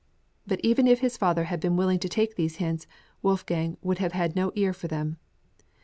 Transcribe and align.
But 0.47 0.59
even 0.63 0.87
if 0.87 1.01
his 1.01 1.15
father 1.15 1.43
had 1.43 1.59
been 1.59 1.75
willing 1.77 1.99
to 1.99 2.09
take 2.09 2.33
these 2.35 2.55
hints, 2.55 2.87
Wolfgang 3.21 3.77
would 3.83 3.99
have 3.99 4.13
had 4.13 4.35
no 4.35 4.51
ear 4.55 4.73
for 4.73 4.87
them. 4.87 5.17